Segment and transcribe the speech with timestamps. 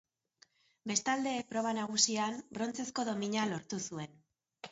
[0.91, 4.19] Bestalde, proba nagusian, brontzezko domina lortu zuen.